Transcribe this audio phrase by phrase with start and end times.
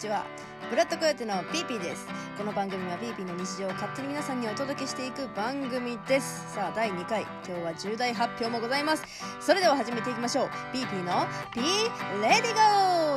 [0.00, 0.24] ちは。
[0.70, 2.06] ブラッドコヨテのピーピーです。
[2.38, 6.54] この番組はピーピーの日常を勝手に皆さんにお届けしていく番組です。
[6.54, 7.22] さあ第2回。
[7.46, 9.04] 今日は重大発表もございます。
[9.40, 10.50] それでは始めていきましょう。
[10.72, 12.60] ピーピーの P ready go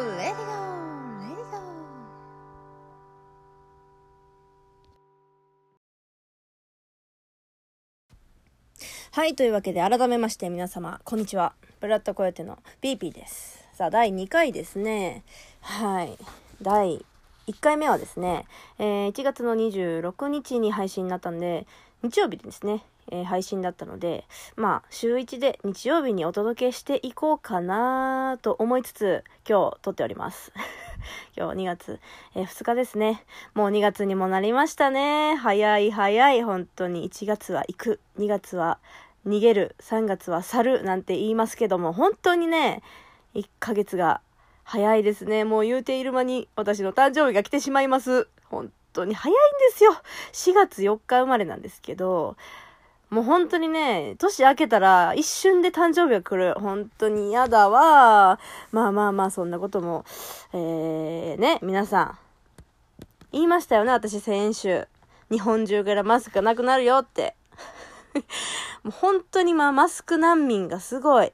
[0.02, 1.64] ready go ready go
[9.12, 11.54] はい、というわけで改めまして皆様、こんにちは。
[11.80, 13.64] ブラッドコヨテのピーピーです。
[13.72, 15.24] さあ、第2回ですね。
[15.62, 16.18] はい。
[16.64, 17.06] 第
[17.48, 18.46] 1回目はですね、
[18.80, 21.68] えー1月の26日に配信になったんで、
[22.04, 24.24] 日曜日ですね、えー配信だったので、
[24.56, 30.54] まあ、週1で日曜日にお届けしていこうかなと思いつつ、今日撮っております。
[31.36, 32.00] 今日2月、
[32.34, 33.26] えー2日ですね。
[33.54, 35.36] もう2月にもなりましたね。
[35.36, 37.10] 早い早い、本当に。
[37.10, 38.80] 1月は行く、2月は
[39.28, 42.82] 逃げる、3月は去るなんて言いますけども、本当にね、
[43.36, 44.22] 1ヶ月が
[44.64, 45.44] 早いですね。
[45.44, 48.28] もう言うている間に私の誕生日が来てしまいます。
[48.50, 49.94] 本当に早いんですよ。
[50.32, 52.38] 4月4日生まれなんですけど、
[53.10, 56.56] もう本当にね、年明けたら一瞬で誕生日が来る。
[56.60, 58.40] 本当に嫌だわ。
[58.72, 60.04] まあまあまあ、そんなことも、
[60.54, 62.18] えー、ね、皆さん、
[63.32, 64.88] 言いましたよね、私先週。
[65.30, 67.36] 日本中からマスクがなくなるよって。
[68.84, 71.34] もう本当にまあマスク難民がすごい。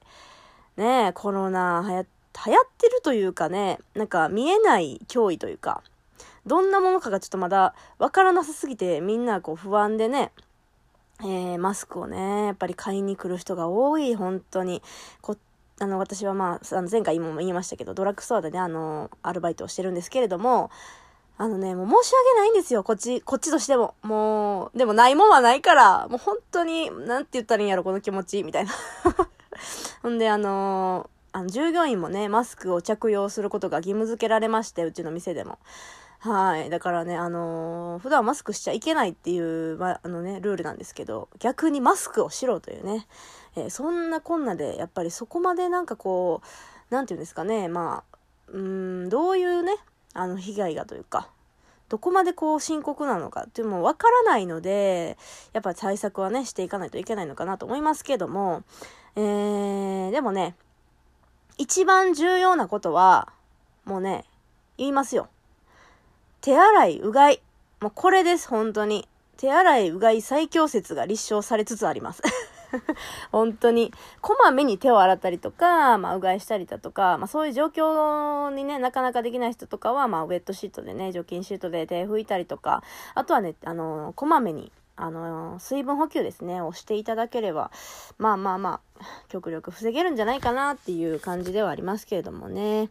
[0.75, 2.05] ねえ、コロナ流行
[2.45, 5.83] 流行ってるというかね、なんか見えない脅威というか、
[6.45, 10.31] どんなものかがちょっとまだわからなさすぎてみんなこう不安でね、
[11.21, 14.81] えー、マスクをね、やっぱり買いに来る人が多い、本当に。
[15.21, 15.35] こ
[15.81, 20.71] あの、私はまあ、あの前回も言いましたけど、ドラッグストアでね、あの、アルバイトをしてるんですけれども、
[21.37, 23.95] あのね、もう申し訳ないんですよ、こっち、こっちとしても。
[24.01, 28.71] もう、でもないもんはないから、もう本当に、なんて言ったらいいんやろ、この気持ち、みたいな。
[30.03, 35.59] ほんで、あのあの、従業員もね、マスクを着用することが義務付けられまして、うちの店でも。
[36.19, 36.69] はい。
[36.69, 43.07] だからね、あのー普段マスクしちゃいけないっていう、まあ、のね、ルールなんですけど、逆にマスクをしろというね、
[43.55, 46.41] えーそんなこんなで、やっぱりそこまでなんかこ
[46.91, 48.17] う、なんていうんですかね、まあ、
[48.51, 49.75] うん、どういうね、
[50.13, 51.29] あの、被害がというか、
[51.89, 55.17] どこまでこう深刻なのかっていうのもわからないので、
[55.53, 58.63] やっぱ対策はね、していかないといけないのかなと思いますけども、
[59.15, 60.55] えー、でもね、
[61.59, 63.27] 一番重要なことは、
[63.83, 64.23] もうね、
[64.77, 65.27] 言いますよ。
[66.39, 67.41] 手洗い、うがい。
[67.81, 69.09] もうこれです、本当に。
[69.35, 72.23] 手洗い、うがい最強説が立証されつつあります。
[73.33, 73.93] 本当に。
[74.21, 82.83] こまめに手を洗ったりとか、まあ、うがいしたりだとか、まあ、そういう状況にね、なかなかできない人とかは、まあ、ウェットシートでね、除菌シートで手拭いたりとか、
[83.15, 87.71] あとはね、あの、こまめに、あの、水分補給ですね、をしていただければ、
[88.17, 92.89] まあまあまあ、極力防げるんじゃないかなっていう感じではありますけれどもね。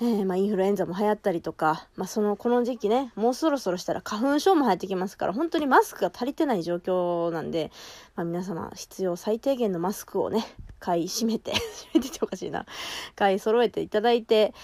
[0.00, 7.70] えーまあ、インフルエンザも流行ったりとか、まあ、その、この時期ね、もうそろそろしたら花粉症も流行ってきますから、本当にマスクが足りてない状況なんで、
[8.16, 10.44] まあ、皆様、必要最低限のマスクをね、
[10.80, 11.52] 買い占めて、
[11.94, 12.66] 占めてておかしいな、
[13.14, 14.54] 買い揃えていただいて、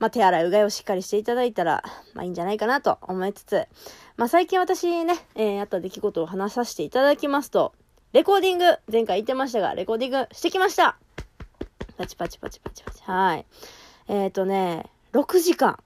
[0.00, 1.84] まあ、手洗いうがいをしっかりしていただいたら、
[2.14, 3.68] まあ、いいんじゃないかなと思いつつ、
[4.16, 7.74] まあ、最近私ね、えー、あった出来事を話させていただきますと、
[8.12, 10.96] レコーディング、前回言ってましたが、レコーディングしてきました
[11.98, 13.02] パチパチパチパチパチ。
[13.04, 13.46] はい。
[14.08, 15.78] えっ、ー、とね、6時間、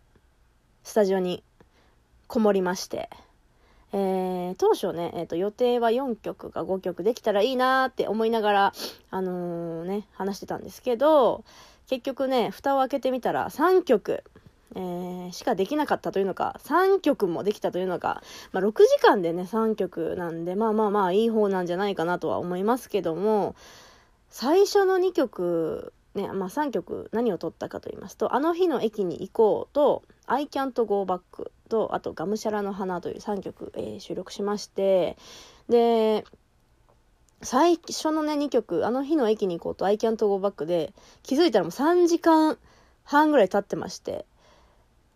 [0.84, 1.42] スタジオに
[2.28, 3.10] こもりまして、
[3.92, 8.72] えー、当初ね、えっ、と、予定は4曲か5曲できたらいいなーって思いながら、
[9.10, 11.44] あのーね、話してたんですけど、
[11.88, 14.24] 結局ね、蓋を開けてみたら3曲、
[14.74, 18.22] えーしかできなかったというのか、3曲もできたというのか、
[18.52, 23.54] まあ、6時間でね、3曲なんで、まあまあまあ、いい方なんじゃないかなとは思いますけども、
[24.28, 31.20] 最初の2曲、ね、まあ3曲何を取ったかと言いますと、あの日の駅に行こうと、I can't go back
[31.68, 35.16] と、あと、がむしゃらの花という3曲、えー収録しまして、
[35.68, 36.24] で、
[37.44, 40.92] 最初のね、2曲、あの日の駅に行こうと、I can't go back で、
[41.22, 42.58] 気づいたらもう3時間
[43.04, 44.24] 半ぐらい経ってまして、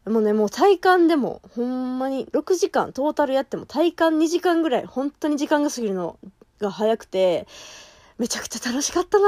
[0.06, 6.18] もうね、もう体感でも、ほんまに6時間トータルやっても体感2時間ぐらい、本当に時間が過ぎるの
[6.60, 7.46] が早くて、
[8.18, 9.26] めちゃくちゃ楽しかったな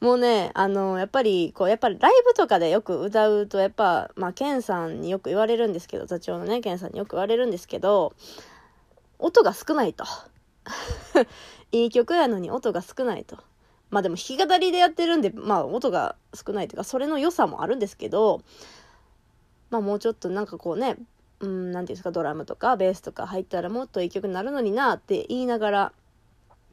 [0.00, 8.14] もうね、あの、やっぱり、こう、やっぱりライブとかでよく歌うと、やっぱ、まあ、ケンさんによく言われるんですけど、座長のね、ケンさんによく言われるんですけど、
[9.18, 10.04] 音が少ないと。
[11.72, 13.38] いい曲やのに音が少ないと。
[13.90, 18.42] まあでも弾き語りでやってるんで、まあ音が少ないというか、それの良さもあるんですけど、
[19.70, 20.96] まあもうちょっとなんかこうね、
[21.40, 25.92] うん、なんていうんですか、ドラムとかベースとか入ったらもっといい曲になるのになって言いながら、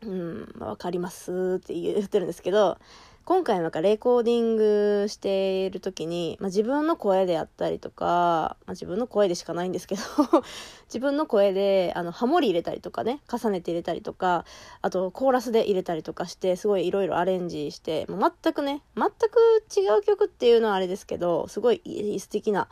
[0.02, 2.78] うん、まあわかりますって言ってるんですけど、
[3.26, 10.02] 今回なんかレコーディングしている時に、まあ、自分の声であったりとか、まあ、自分の声でしかないんですけど
[10.86, 14.46] 自分の声であのハモリ入れたりとかね重ねて入れたりとか
[14.84, 21.82] あとコーラスで入れたりとかしてすごいいろいろアレンジしてもう全くね全く違う曲っていうのはあれですけどすごい
[22.20, 22.68] 素敵な、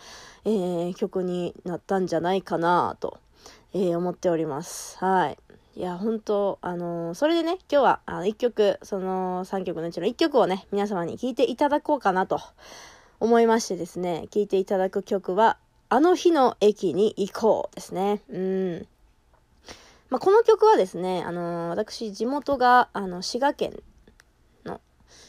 [0.45, 3.17] えー、曲になったんじゃないかなと、
[3.73, 5.52] えー、思っておりますはい。
[5.75, 12.39] いや、本当あのー、それでね、今日は、あの、1曲、その3曲のうちの1曲をね、皆様に聴いていただこうかなと
[13.19, 15.57] 思いましてですね、聴いていただく曲は、
[15.89, 18.21] あの日の駅に行こうですね。
[18.29, 18.87] うん。
[20.11, 23.73] まあ、この曲はですね、あのー、私、地元が、あの、滋賀県
[24.65, 24.79] の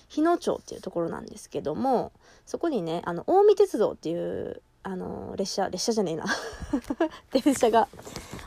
[0.08, 2.12] 日野町っていうところなんですけども、
[2.44, 6.26] そこにね、あの、近江鉄道っていう、あのー、列車、列車じゃねえな。
[7.32, 7.88] 電車が、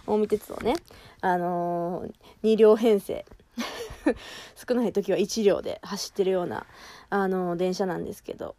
[0.08, 0.76] 近江鉄道ね、
[1.22, 3.26] あのー、2両編成。
[4.56, 6.66] 少ない時は1両で走ってるような、
[7.10, 8.56] あのー、電車なんですけど。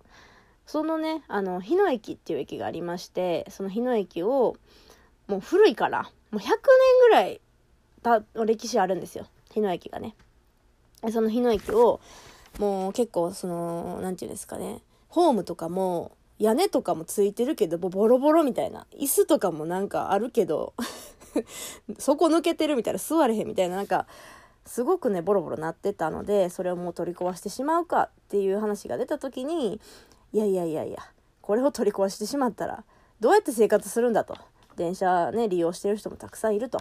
[0.66, 4.54] そのねあの日野駅っていう駅がありましてその日野駅を
[5.26, 6.50] もう古いからもう100年
[7.00, 7.40] ぐらい
[8.02, 9.26] た歴史あるんですよ。
[9.50, 10.14] 日野駅がね。
[11.10, 12.00] その日野駅を
[12.58, 14.82] もう結構その何て言うんですかね。
[15.08, 18.86] ホームとかも屋根とかもついてるけどボロボロみたいな。
[18.92, 20.74] 椅子とかもなんかあるけど。
[21.98, 24.06] そこ抜けてるみたいな座れへんみたいななんか
[24.66, 29.80] すごくねボロボロなってたのでそれをもう取り壊してしまうかっていう話が出た時に
[30.32, 30.98] いやいやいやいや
[31.40, 32.84] これを取り壊してしまったら
[33.20, 34.36] どうやって生活するんだと。
[34.76, 36.78] 電車ね利用してる人もたくさんいると。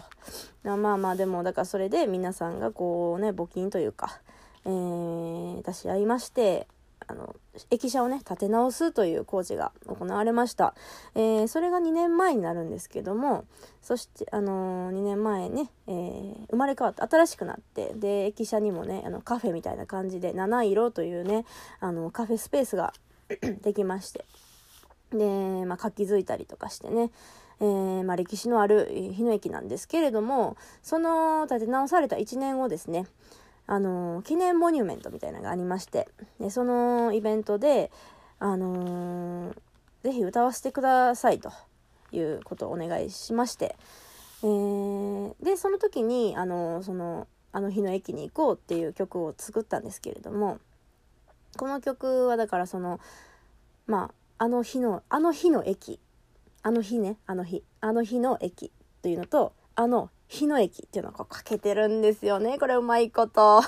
[0.62, 4.20] まあまあでもだからそれで皆さんがこうね募金というか、
[4.64, 6.68] えー、出し合いまして
[7.08, 7.34] あの
[7.70, 10.74] 駅舎をね建て直すという工事が行われました、
[11.14, 13.46] えー、それが2年前になるんですけども
[13.82, 21.46] そして、あのー、2年前ね、えー、生まれ変わって新しくなってで駅舎にもねあのカフェみたいな感じで七色というね
[21.80, 22.92] あのカフェスペースが
[23.62, 24.24] できまして
[25.10, 27.10] で、まあ、活気づいたりとかしてね
[27.60, 33.06] えー、まあ、歴史のある日野駅なんですけれどもその建て直された1年後ですね
[33.68, 36.08] あの記念モニュメントみたいなのがありまして
[36.40, 37.92] でそのイベントで、
[38.40, 39.54] あのー、
[40.04, 41.52] ぜひ歌わせてくださいと
[42.10, 43.76] いうことをお願いしまして、
[44.42, 50.58] えー、でその時に、あのー、そのあの日の駅に行こうっていう曲を作ったんですけれども
[51.58, 53.00] この曲はだからその
[53.86, 56.00] まああの日のあの日の駅
[56.62, 58.70] あの日ねあの日あの日の駅
[59.02, 62.58] というのとあの日野駅っていうのをこうかけてるんですよね。
[62.58, 63.62] これうまいこと。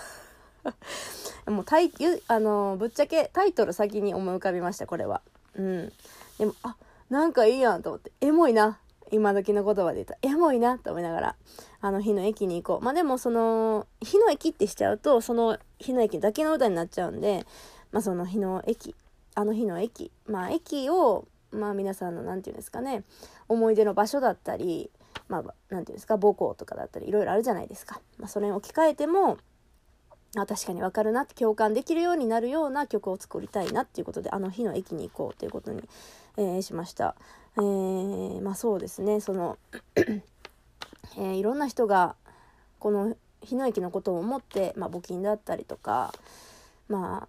[1.47, 1.91] もうタイ
[2.29, 5.23] あのぶっちゃけタイトル先に思い浮かびましたこれは。
[5.55, 5.93] うん。
[6.39, 6.77] でもあ
[7.09, 8.79] なんかいいやんと思ってエモいな
[9.11, 11.37] 今時の言葉で言ったエモいなと思いながら
[11.81, 12.85] あの日の駅に行こう。
[12.85, 17.47] まあでもその日の駅ってしちゃうとその日の駅だけの歌になっちゃうんで
[17.91, 18.95] まあその日の駅
[19.35, 23.03] あの日の駅まあ駅をまあ皆さんの何て言うんですかね
[23.49, 24.91] 思い出の場所だったり
[25.31, 29.39] まあ、なんていうんですか母校とかだったりいろいろあるじゃないですか、まあ、それに置き換えても
[30.37, 35.83] あ確かに分かるなって共感できるようになるような曲を作りたいなっていうことであの日の駅に行こうということに、
[36.37, 37.15] えー、しました、
[37.57, 39.21] えー、まあそうですね。
[39.21, 39.59] その
[41.17, 42.15] えー、いろんな人が
[42.79, 46.13] この日の駅のことを思って、まあ、募金だったりとか
[46.89, 47.27] ま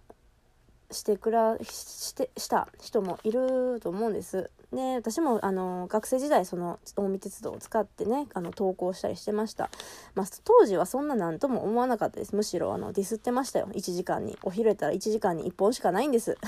[0.90, 4.50] あしてくらしてした人もいると思うんです。
[4.72, 9.70] で私もあの学生時代その近江鉄道を使ってねあの投稿したりしてました、
[10.14, 12.34] まあ、当時はそんな何とも思わなかったです。
[12.34, 13.68] むしろあのディスってましたよ。
[13.72, 14.38] 1時間に。
[14.42, 16.38] お昼やったら1時間に1本しかないんです。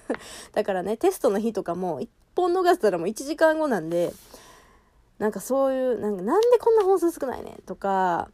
[0.52, 4.14] だからねテストの日とかも1本逃したらもう1時間後なんで
[5.18, 7.58] なんかそういうなんかなんでこんな本数少ないね？
[7.66, 8.30] とか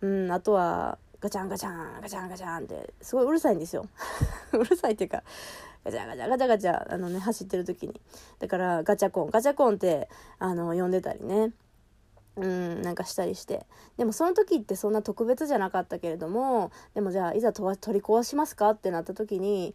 [0.00, 3.86] うんあとはガチャンガチャンガチャンガチャンってすごいうるさいんですよ。
[4.58, 5.22] うるさいっていうか
[5.84, 8.00] ガチャガチャガチャガチャあのね走ってる時に。
[8.38, 9.30] だからガチャコン。
[9.30, 11.52] ガチャコンってあの呼んでたりね。
[12.36, 13.66] うんなんかしたりして。
[13.96, 18.70] でもその時ってそんな特別じゃなかったけれどもでもじゃあいざ取り壊しますか？
[18.70, 19.74] ってなった時に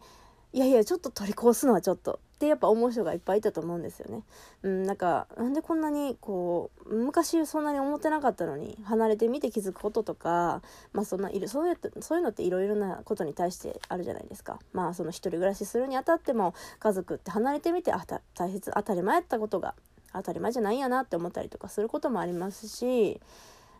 [0.54, 4.22] いやいやちょっと取り壊すのはちょっとってやっぱ思う人がいっぱいいたと思うんですよね。
[4.62, 14.60] うん、なんかなんでこんなにこう昔そんなに思ってなかったのに離れてみて気づくこととかまあそんないるそういうそういうのっていろいろなことに対してあるじゃないですか。
[14.72, 19.74] まあその一人暮らしするにあたっても家族って離れてみてあた大切当たり前やったことが
[20.12, 23.20] 当たり前じゃないんやなって思ったりとかすることもありますし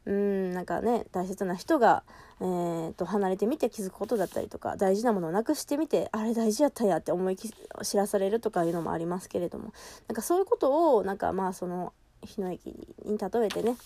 [0.07, 2.03] うんなんかね大切な人が、
[2.41, 9.73] えーと、離れてみて気づくことだったりとか大事なものをなくしてみてあれ大事やったやって思い知らされるとかいうのもありますけれども
[10.09, 11.93] なんかそういうことをなんかまあその
[12.23, 12.67] 日の駅
[13.05, 13.77] に例えてね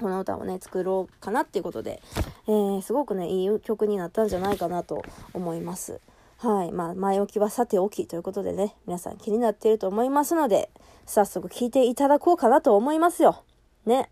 [0.00, 2.00] この歌をね、作ろうかなっていうことで、
[2.46, 6.00] えー、すごくね、いい曲になったんじゃないかなと思います。
[6.38, 6.70] はい。
[6.72, 10.70] まあ、前置きはさておきということでね、皆さん気になっていると思いますので、
[11.04, 13.42] 早速聴いていただこうかなと思いますよ。
[13.86, 14.08] ね。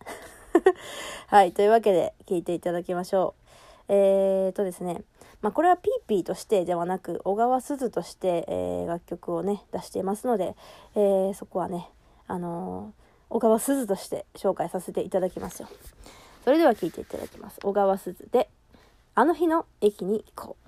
[1.28, 1.52] はい。
[1.52, 3.34] というわけで、聴いていただきましょ
[3.88, 3.92] う。
[3.92, 5.02] えーとですね、
[5.42, 10.56] まあ、これはピーピーとしてではなく、小川鈴として、えー、楽曲をね、出していますので、
[10.94, 11.90] えー、そこはね、
[12.26, 15.68] あのー小川鈴として紹介させていただきますよ。
[16.44, 17.58] それでは聴いていただきます。
[17.60, 18.48] 小川鈴で、
[19.14, 20.65] あの日の駅に行こう。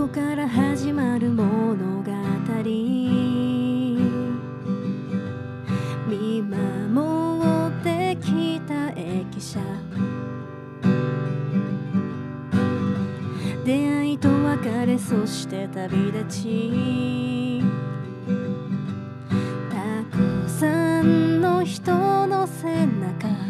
[0.00, 2.10] こから始まる物語。
[6.08, 9.60] 見守ってきた駅舎。
[13.62, 17.62] 出会いと別れそして旅立ち。
[19.68, 19.76] た
[20.16, 23.49] くさんの人の背中。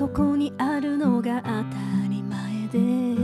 [0.00, 1.60] そこにあるのが当た
[2.08, 3.19] り前で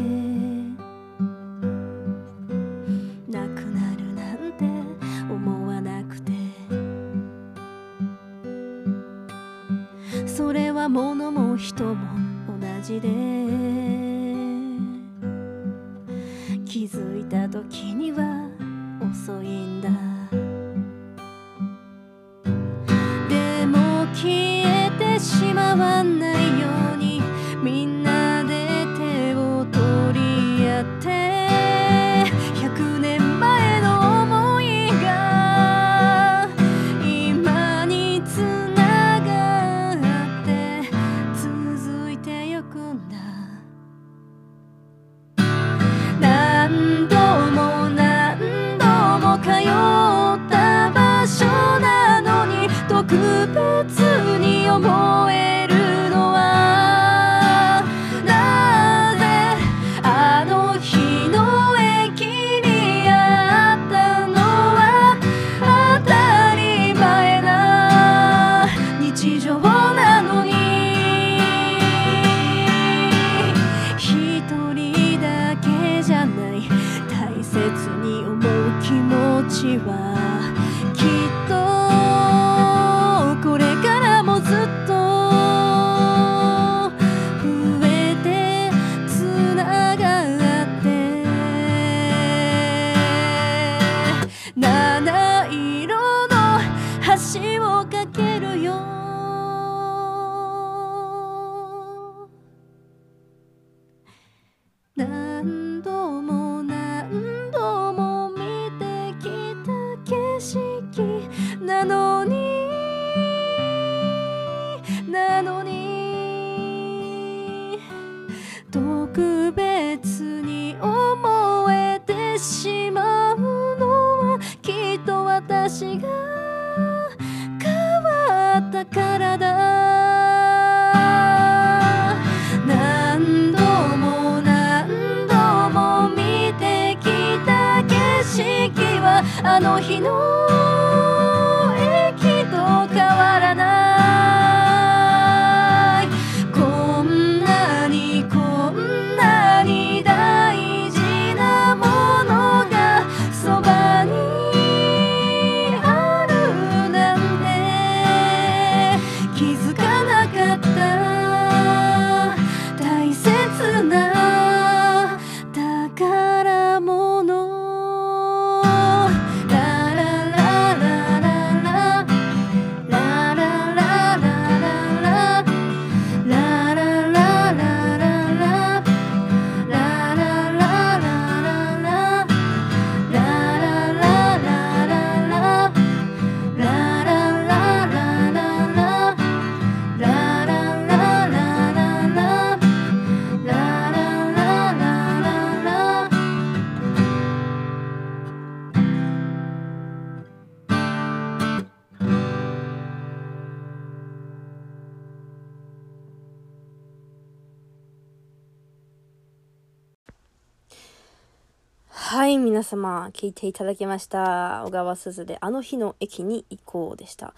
[212.56, 214.64] 皆様、聞いていただきました。
[214.64, 217.34] 小川すずで、あの日の駅に行こうでした。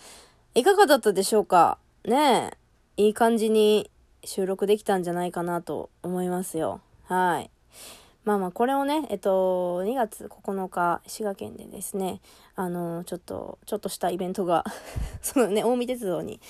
[0.54, 1.78] いかがだったでしょうか？
[2.04, 2.52] ね
[2.96, 3.90] え、いい感じに
[4.22, 6.82] 収録できたんじゃないかなと思いますよ。
[7.06, 7.50] はい。
[8.25, 12.20] まあまあ、これをね、えっと、2月9日、滋賀県でですね、
[12.54, 14.64] あの、ちょっと、ちょっとしたイベントが
[15.20, 16.40] そのね、近江鉄道に、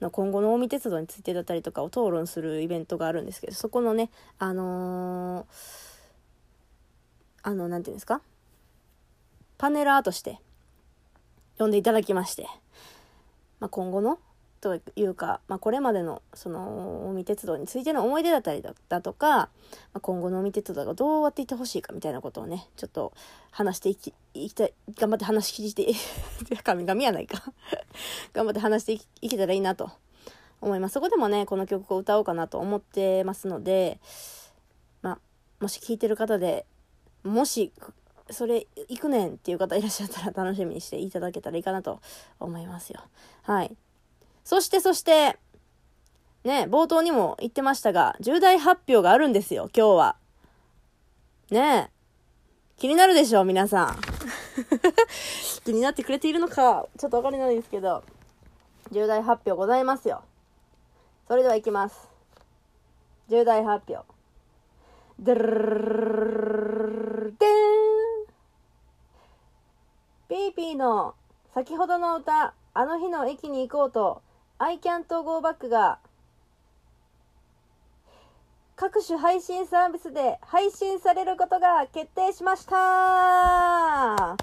[0.00, 5.89] の今後の近江鉄道についてだったりとかを討論するイベントがあるんですけど、そこのね、あのー
[7.42, 8.22] あの、なんていうんですか？
[9.58, 10.38] パネラーとして
[11.58, 12.46] 呼んでいただきまして、
[13.58, 14.18] まあ、今後の
[14.62, 19.48] というか、まあ、これまでのその近江鉄道についての思い出だったりだとか、ま
[19.94, 23.12] あ、今後の近江鉄道がどうやっていってほしいかみたいなことをねちょっと
[23.50, 25.92] 話していきいきたい頑張って話聞いて
[26.62, 27.42] 神々やないか。
[28.32, 29.90] 頑張って話していけたらいいなと
[30.60, 30.92] 思います。
[30.92, 33.98] そこでもねこの曲を歌おうかなと思ってますので
[35.02, 35.18] まあ
[35.60, 36.64] もし聴いてる方で
[37.24, 37.72] もし、
[38.30, 42.00] それ行くねんっていう方いらっしゃったら楽しみにしていただけたらいいかなと
[42.38, 43.00] 思いますよ。
[43.42, 43.76] はい。
[44.44, 45.38] そしてそして、
[46.44, 50.16] ね、冒頭にも言ってましたが、重大発表があるんですよ、今日は。
[51.50, 51.90] ね
[52.78, 54.00] 気になるでしょう、皆さん。
[55.64, 58.02] 気になってくれているのか、ちょっとわかりないですけど、
[58.90, 60.22] 重大発表ございますよ。
[61.28, 62.08] それでは行きます。
[63.28, 64.04] 重大発表。
[65.20, 65.44] ドゥル
[67.26, 67.50] ルでー
[68.08, 68.10] ん
[70.30, 71.14] ピーの
[71.54, 74.22] 先ほどの歌、あの日の駅に行こうと、
[74.58, 75.98] I can't go back が、
[78.76, 84.36] 各種配信サービスで配信されることが決定しました。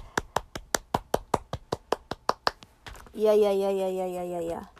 [3.14, 4.70] いやいやいやいやいやいやいやいや。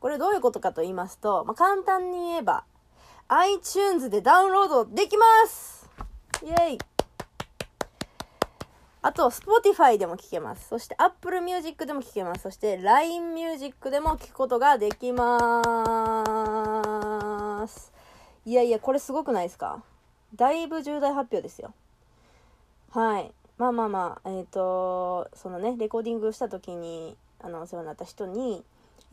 [0.00, 2.64] これどういうことかと言いますと、まあ、簡単に言えば、
[3.28, 5.88] iTunes でダウンロードできます。
[6.42, 6.91] イェイ。
[9.04, 10.68] あと、Spotify でも聴けます。
[10.68, 12.42] そして Apple Music でも聴けます。
[12.42, 15.60] そして LINE Music でも聴くことができま
[17.66, 17.92] す。
[18.46, 19.82] いやいや、これすごくないですか？
[20.36, 21.74] だいぶ重大発表ですよ。
[22.90, 23.32] はい。
[23.58, 28.64] まあまあまあ、えっ、ー、と、そのね、レコーディングした時に、あの、お世話になった人に、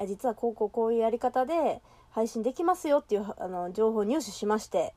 [0.08, 4.96] 実はこうこうこういうやり方で、配信できますよっていうあの情報を入手しまして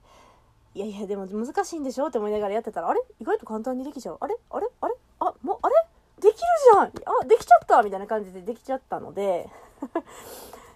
[0.74, 3.00] いやいやでも難しいんでしょって思いながらやってたらあれ？
[3.20, 4.18] 意外と簡単にできちゃう。
[4.20, 4.36] あれ？
[4.50, 4.66] あれ？
[4.80, 4.94] あれ？
[5.20, 5.74] あもうあれ？
[6.20, 6.38] できる
[6.72, 6.86] じゃん！
[6.86, 9.48] あできちゃったみたいな感じでできちゃったので。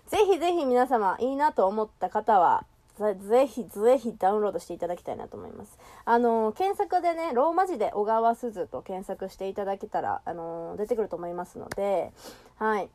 [0.08, 2.64] ぜひぜひ皆様いいなと思った方は
[2.98, 5.78] ぜひぜひダウンロードしていただきたいなと思います。
[6.04, 12.12] あの検索でね、ローマ字で小川鈴と検索していただけたら、あの出てくると思いますので、
[12.56, 12.88] はい。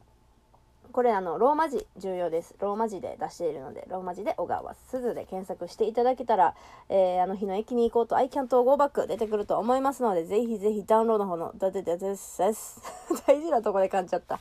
[0.92, 2.56] これあの、ローマ字重要です。
[2.60, 6.56] ローマ字で出しているので、ローマ字で小川鈴で検索していただけたら、
[6.90, 12.82] えー、あの日の駅に行こうと I can't go back 出てくると思いますので、ぜひぜひダウンロードの方の、だででですです。
[13.28, 14.40] 大事なとこで噛んじゃった。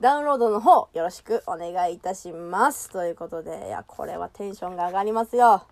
[0.00, 2.90] ダウンロードの方、よろしくお願いいたします。
[2.90, 5.62] ということで、いや、これはテンションが上がりますよ。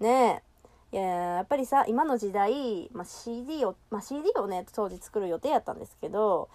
[0.00, 0.48] ねえ。
[0.90, 6.48] いややっぱりさ今の時代、まあ、CD を、まあ、CD をね当時作る予定やったんですけど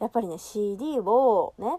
[0.00, 1.78] やっぱりね CD をね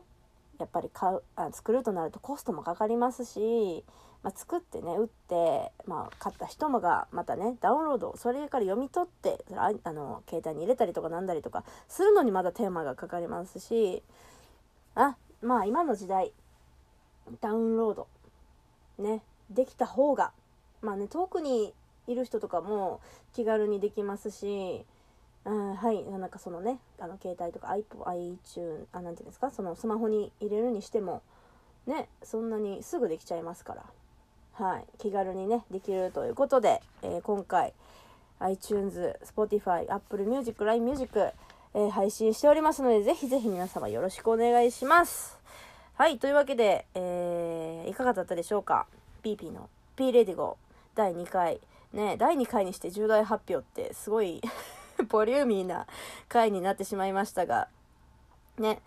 [0.59, 3.83] やっぱり買うあ作るとなるとコストもかかりますし、
[4.23, 14.03] まあ、作ってね売って、まあ、買った人もがまたねダウンロードそれから読み取ってああの携帯に入れたりとかなんだりとかするのにまだテーマがかかりますし
[14.95, 16.31] あまあ今の時代
[17.41, 18.07] ダウンロード
[18.97, 20.31] ねできた方が
[20.81, 21.73] まあね遠くに
[22.07, 23.01] いる人とかも
[23.33, 24.85] 気軽にできますし
[25.45, 26.03] あはい。
[26.03, 29.51] なんかそのねあの携帯とか iTunes あなんていうんですか？
[29.51, 31.21] そのスマホに入れるにしても
[31.86, 33.84] ねそんなにすぐできちゃいますから。
[34.53, 34.86] はい。
[34.97, 37.73] 気軽にねできるということで、えー、今回
[38.39, 45.38] iTunes、Spotify、Apple Music、LINE Music、えー、配信しておりますのでぜひぜひ皆様よろしくお願いします。
[45.95, 46.17] はい。
[46.19, 48.88] というわけで、えー、いかがだったでしょうか
[49.23, 50.58] ？PP の P レディゴ
[50.95, 51.60] 第2回。
[51.93, 54.41] ね第2回にして重大発表ってすごい
[55.10, 55.88] ボリューミーな
[56.29, 57.67] 回になってしまいましたが、
[58.58, 58.81] ね。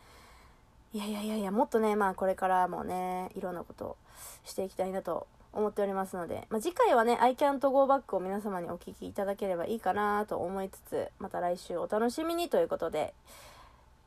[0.92, 3.96] いやいやいやいや、もっとね、まあこれからもね、いろんなことを
[4.44, 13.14] していきたいなと思っておりますので、まあ、次回はね、I can't go back を皆様にお聞きいただければいいかなと思いつつ、また来週お楽しみにということで、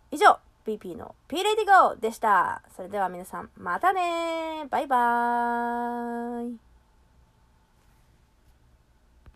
[0.10, 2.62] 以上、PP の P レディゴーでした。
[2.76, 6.71] それでは皆さん、またねバイバーイ